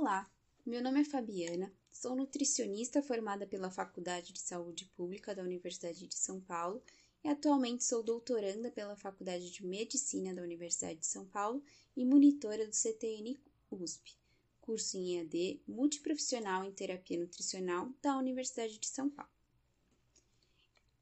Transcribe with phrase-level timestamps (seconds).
[0.00, 0.30] Olá,
[0.64, 6.14] meu nome é Fabiana, sou nutricionista formada pela Faculdade de Saúde Pública da Universidade de
[6.14, 6.80] São Paulo
[7.24, 11.60] e atualmente sou doutoranda pela Faculdade de Medicina da Universidade de São Paulo
[11.96, 13.36] e monitora do CTN
[13.72, 14.16] USP,
[14.60, 19.32] curso em EAD multiprofissional em terapia nutricional da Universidade de São Paulo.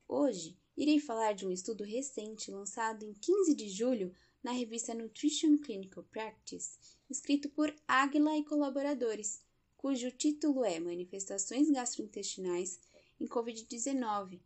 [0.08, 4.14] Hoje irei falar de um estudo recente lançado em 15 de julho
[4.46, 6.78] na revista Nutrition Clinical Practice,
[7.10, 9.42] escrito por Águila e colaboradores,
[9.76, 12.78] cujo título é Manifestações gastrointestinais
[13.18, 14.38] em Covid-19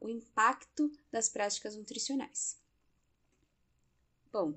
[0.00, 2.60] o impacto das práticas nutricionais.
[4.30, 4.54] Bom,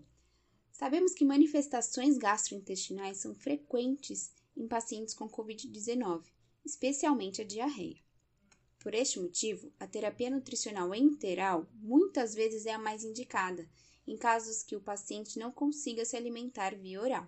[0.71, 6.23] sabemos que manifestações gastrointestinais são frequentes em pacientes com Covid-19,
[6.63, 7.97] especialmente a diarreia.
[8.77, 13.67] Por este motivo, a terapia nutricional enteral muitas vezes é a mais indicada,
[14.07, 17.27] em casos que o paciente não consiga se alimentar via oral.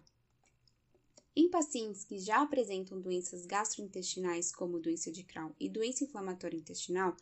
[1.36, 7.16] Em pacientes que já apresentam doenças gastrointestinais, como doença de Crohn e doença inflamatória intestinal,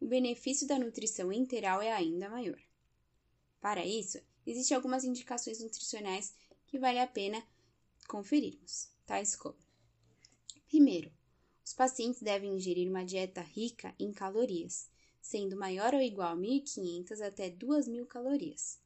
[0.00, 2.60] o benefício da nutrição integral é ainda maior.
[3.60, 6.34] Para isso, existem algumas indicações nutricionais
[6.66, 7.42] que vale a pena
[8.06, 9.58] conferirmos, tais como:
[10.68, 11.10] primeiro,
[11.64, 14.88] os pacientes devem ingerir uma dieta rica em calorias,
[15.20, 18.78] sendo maior ou igual a 1.500 até 2.000 calorias,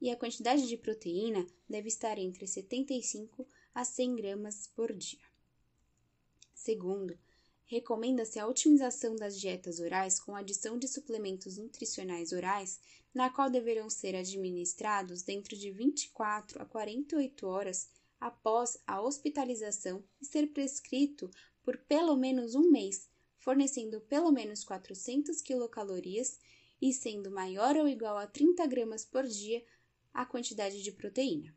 [0.00, 5.24] e a quantidade de proteína deve estar entre 75 a 100 gramas por dia.
[6.54, 7.18] Segundo,
[7.64, 12.80] recomenda-se a otimização das dietas orais com adição de suplementos nutricionais orais,
[13.12, 17.88] na qual deverão ser administrados dentro de 24 a 48 horas
[18.20, 21.30] após a hospitalização e ser prescrito
[21.62, 23.08] por pelo menos um mês,
[23.38, 26.38] fornecendo pelo menos 400 quilocalorias
[26.80, 29.64] e sendo maior ou igual a 30 gramas por dia
[30.14, 31.54] a quantidade de proteína.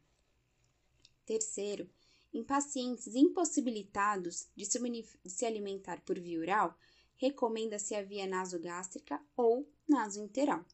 [1.26, 1.90] Terceiro,
[2.34, 6.78] em pacientes impossibilitados de se, alimentar por via oral,
[7.16, 10.66] recomenda-se a via nasogástrica ou nasointeral.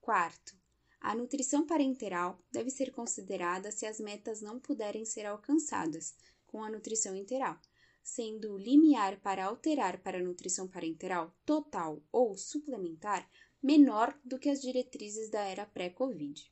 [0.00, 0.56] Quarto,
[1.00, 6.14] a nutrição parenteral deve ser considerada se as metas não puderem ser alcançadas
[6.46, 7.58] com a nutrição enteral,
[8.02, 13.28] sendo o limiar para alterar para a nutrição parenteral total ou suplementar
[13.62, 16.50] menor do que as diretrizes da era pré-Covid.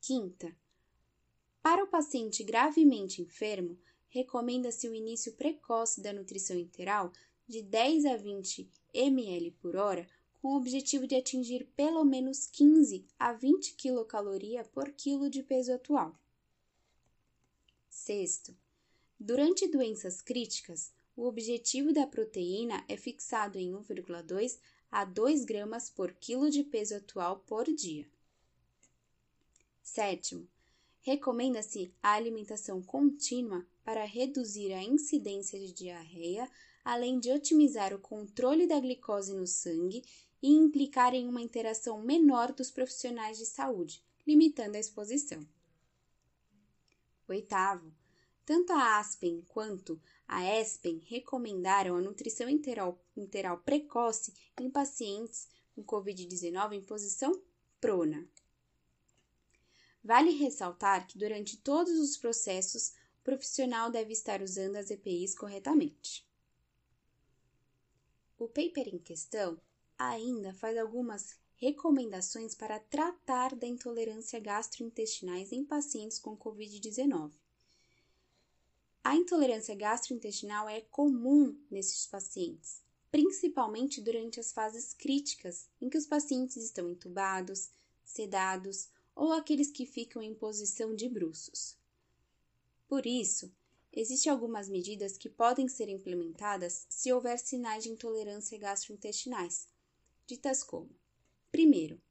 [0.00, 0.56] Quinta,
[1.62, 7.12] para o paciente gravemente enfermo, recomenda-se o início precoce da nutrição integral
[7.46, 10.08] de 10 a 20 ml por hora,
[10.40, 14.26] com o objetivo de atingir pelo menos 15 a 20 kcal
[14.72, 16.16] por quilo de peso atual.
[17.88, 18.56] Sexto,
[19.18, 24.58] durante doenças críticas, o objetivo da proteína é fixado em 1,2
[24.90, 28.08] a 2 gramas por quilo de peso atual por dia.
[29.82, 30.48] Sétimo,
[31.06, 36.50] Recomenda-se a alimentação contínua para reduzir a incidência de diarreia,
[36.84, 40.02] além de otimizar o controle da glicose no sangue
[40.42, 45.46] e implicar em uma interação menor dos profissionais de saúde, limitando a exposição.
[47.28, 47.94] Oitavo,
[48.46, 56.74] tanto a Aspen quanto a Espen recomendaram a nutrição interal precoce em pacientes com Covid-19
[56.74, 57.42] em posição
[57.80, 58.26] prona.
[60.02, 62.90] Vale ressaltar que durante todos os processos,
[63.20, 66.24] o profissional deve estar usando as EPIs corretamente.
[68.38, 69.60] O paper em questão
[69.98, 77.32] ainda faz algumas recomendações para tratar da intolerância gastrointestinais em pacientes com Covid-19.
[79.06, 86.08] A intolerância gastrointestinal é comum nesses pacientes, principalmente durante as fases críticas em que os
[86.08, 87.70] pacientes estão entubados,
[88.04, 91.78] sedados ou aqueles que ficam em posição de bruços.
[92.88, 93.54] Por isso,
[93.92, 99.68] existem algumas medidas que podem ser implementadas se houver sinais de intolerância gastrointestinais,
[100.26, 100.90] ditas como:
[101.52, 102.02] primeiro,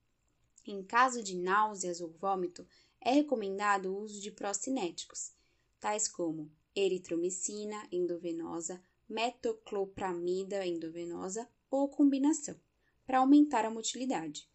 [0.66, 2.66] em caso de náuseas ou vômito,
[3.02, 5.34] é recomendado o uso de procinéticos,
[5.78, 12.60] tais como eritromicina endovenosa, metoclopramida endovenosa ou combinação,
[13.06, 14.50] para aumentar a motilidade.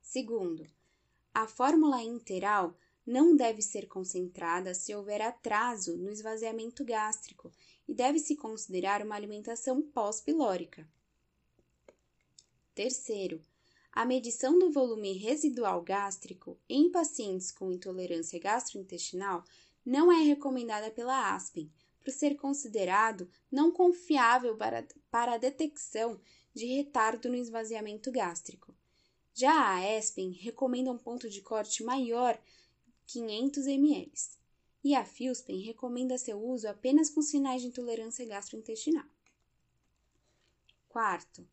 [0.00, 0.66] Segundo,
[1.32, 7.50] a fórmula interal não deve ser concentrada se houver atraso no esvaziamento gástrico
[7.86, 10.86] e deve-se considerar uma alimentação pós-pilórica.
[12.74, 13.42] Terceiro,
[13.90, 19.42] a medição do volume residual gástrico em pacientes com intolerância gastrointestinal
[19.88, 21.72] não é recomendada pela ASPEN,
[22.04, 26.20] por ser considerado não confiável para, para a detecção
[26.52, 28.74] de retardo no esvaziamento gástrico.
[29.32, 32.38] Já a Espen recomenda um ponto de corte maior,
[33.06, 34.12] 500 ml,
[34.84, 39.06] e a FIUSPEN recomenda seu uso apenas com sinais de intolerância gastrointestinal.
[40.90, 41.48] Quarto,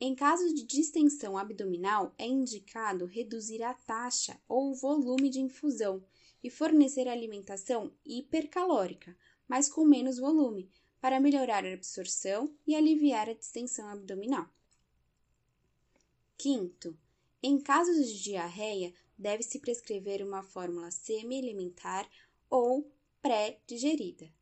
[0.00, 6.02] em caso de distensão abdominal, é indicado reduzir a taxa ou o volume de infusão
[6.42, 10.70] e fornecer alimentação hipercalórica, mas com menos volume,
[11.00, 14.48] para melhorar a absorção e aliviar a distensão abdominal.
[16.36, 16.96] Quinto,
[17.42, 22.08] em casos de diarreia, deve-se prescrever uma fórmula semi-alimentar
[22.48, 24.32] ou pré-digerida.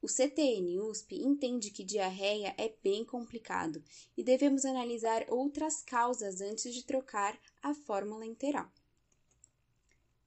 [0.00, 3.82] O CTN USP entende que diarreia é bem complicado
[4.16, 8.70] e devemos analisar outras causas antes de trocar a fórmula interal.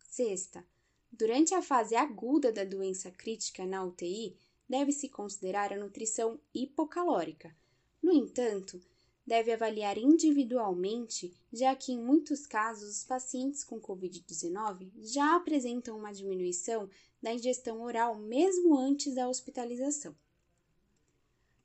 [0.09, 0.65] Sexta,
[1.11, 4.35] durante a fase aguda da doença crítica na UTI,
[4.67, 7.53] deve-se considerar a nutrição hipocalórica.
[8.01, 8.81] No entanto,
[9.27, 16.13] deve avaliar individualmente, já que em muitos casos os pacientes com Covid-19 já apresentam uma
[16.13, 16.89] diminuição
[17.21, 20.15] da ingestão oral mesmo antes da hospitalização.